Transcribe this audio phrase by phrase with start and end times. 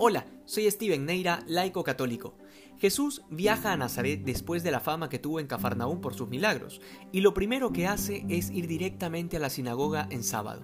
[0.00, 2.34] Hola, soy Steven Neira, laico católico.
[2.78, 6.80] Jesús viaja a Nazaret después de la fama que tuvo en Cafarnaúm por sus milagros,
[7.12, 10.62] y lo primero que hace es ir directamente a la sinagoga en sábado.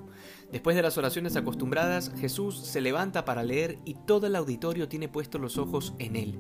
[0.50, 5.08] Después de las oraciones acostumbradas, Jesús se levanta para leer y todo el auditorio tiene
[5.08, 6.38] puestos los ojos en él.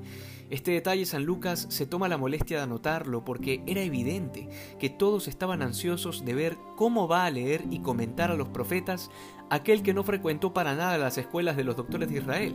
[0.48, 4.48] Este detalle San Lucas se toma la molestia de anotarlo porque era evidente
[4.78, 9.10] que todos estaban ansiosos de ver cómo va a leer y comentar a los profetas
[9.50, 12.54] aquel que no frecuentó para nada las escuelas de los doctores de Israel.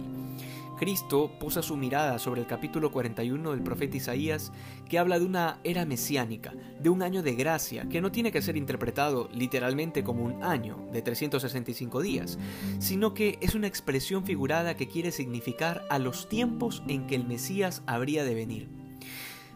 [0.79, 4.53] Cristo posa su mirada sobre el capítulo 41 del profeta Isaías,
[4.87, 8.41] que habla de una era mesiánica, de un año de gracia, que no tiene que
[8.41, 12.39] ser interpretado literalmente como un año de 365 días,
[12.79, 17.27] sino que es una expresión figurada que quiere significar a los tiempos en que el
[17.27, 18.78] Mesías habría de venir.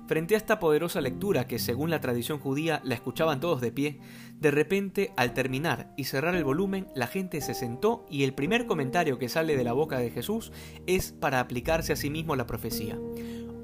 [0.06, 4.00] Frente a esta poderosa lectura que según la tradición judía la escuchaban todos de pie,
[4.40, 8.66] de repente al terminar y cerrar el volumen la gente se sentó y el primer
[8.66, 10.52] comentario que sale de la boca de Jesús
[10.88, 13.00] es para aplicarse a sí mismo la profecía.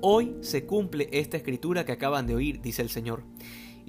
[0.02, 3.24] Hoy se cumple esta escritura que acaban de oír, dice el Señor.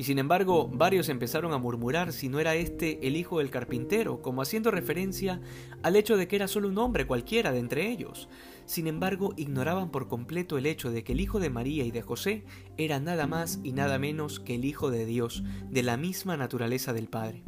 [0.01, 4.23] Y sin embargo, varios empezaron a murmurar si no era este el hijo del carpintero,
[4.23, 5.43] como haciendo referencia
[5.83, 8.27] al hecho de que era solo un hombre cualquiera de entre ellos.
[8.65, 12.01] Sin embargo, ignoraban por completo el hecho de que el hijo de María y de
[12.01, 12.45] José
[12.79, 16.95] era nada más y nada menos que el Hijo de Dios, de la misma naturaleza
[16.95, 17.43] del Padre.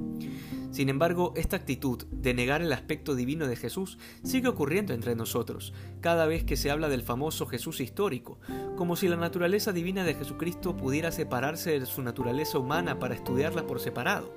[0.72, 5.74] Sin embargo, esta actitud de negar el aspecto divino de Jesús sigue ocurriendo entre nosotros,
[6.00, 8.38] cada vez que se habla del famoso Jesús histórico,
[8.76, 13.66] como si la naturaleza divina de Jesucristo pudiera separarse de su naturaleza humana para estudiarla
[13.66, 14.32] por separado.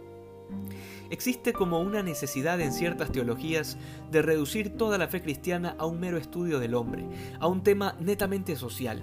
[1.09, 3.78] Existe como una necesidad en ciertas teologías
[4.11, 7.08] de reducir toda la fe cristiana a un mero estudio del hombre,
[7.39, 9.02] a un tema netamente social,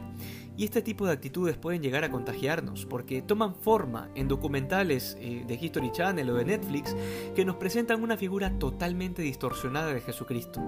[0.65, 5.55] este tipo de actitudes pueden llegar a contagiarnos porque toman forma en documentales eh, de
[5.55, 6.95] History Channel o de Netflix
[7.35, 10.61] que nos presentan una figura totalmente distorsionada de Jesucristo.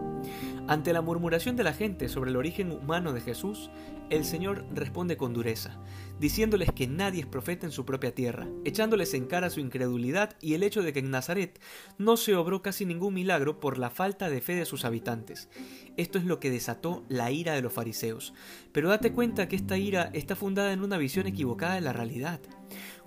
[0.69, 3.71] Ante la murmuración de la gente sobre el origen humano de Jesús,
[4.11, 5.79] el Señor responde con dureza,
[6.21, 10.55] diciéndoles que nadie es profeta en su propia tierra, echándoles en cara su incredulidad y
[10.55, 11.61] el hecho de que en Nazaret
[11.99, 15.49] no se obró casi ningún milagro por la falta de fe de sus habitantes.
[15.97, 18.35] Esto es lo que desató la ira de los fariseos.
[18.73, 19.79] Pero date cuenta que esta
[20.13, 22.41] está fundada en una visión equivocada de la realidad.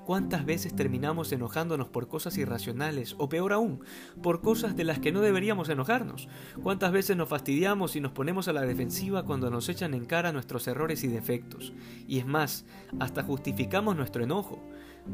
[0.05, 3.83] ¿Cuántas veces terminamos enojándonos por cosas irracionales o peor aún,
[4.23, 6.29] por cosas de las que no deberíamos enojarnos?
[6.63, 10.31] ¿Cuántas veces nos fastidiamos y nos ponemos a la defensiva cuando nos echan en cara
[10.31, 11.73] nuestros errores y defectos?
[12.07, 12.65] Y es más,
[12.99, 14.63] hasta justificamos nuestro enojo.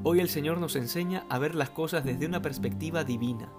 [0.03, 3.50] Hoy el Señor nos enseña a ver las cosas desde una perspectiva divina.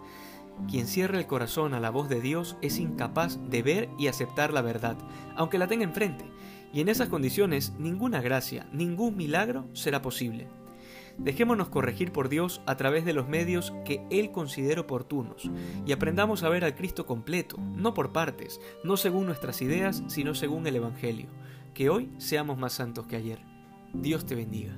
[0.71, 4.53] Quien cierra el corazón a la voz de Dios es incapaz de ver y aceptar
[4.53, 4.97] la verdad,
[5.37, 6.25] aunque la tenga enfrente,
[6.73, 10.49] y en esas condiciones ninguna gracia, ningún milagro será posible.
[11.19, 15.49] Dejémonos corregir por Dios a través de los medios que Él considere oportunos
[15.87, 20.35] y aprendamos a ver al Cristo completo, no por partes, no según nuestras ideas, sino
[20.35, 21.29] según el Evangelio.
[21.73, 23.41] Que hoy seamos más santos que ayer.
[23.93, 24.77] Dios te bendiga.